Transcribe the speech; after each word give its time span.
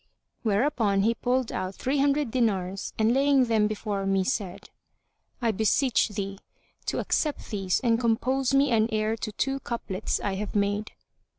Whereupon 0.41 1.01
he 1.03 1.13
pulled 1.13 1.51
out 1.51 1.75
three 1.75 1.99
hundred 1.99 2.31
dinars 2.31 2.91
and 2.97 3.13
laying 3.13 3.45
them 3.45 3.67
before 3.67 4.07
me, 4.07 4.23
said, 4.23 4.71
"I 5.43 5.51
beseech 5.51 6.09
thee 6.09 6.39
to 6.87 6.97
accept 6.97 7.51
these 7.51 7.79
and 7.81 7.99
compose 7.99 8.51
me 8.51 8.71
an 8.71 8.89
air 8.91 9.15
to 9.17 9.31
two 9.31 9.59
couplets 9.59 10.19
I 10.19 10.33
have 10.41 10.55
made." 10.55 10.93